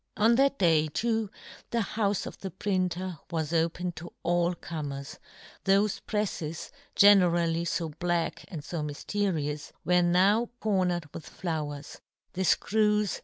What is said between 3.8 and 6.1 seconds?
to all comers; thofe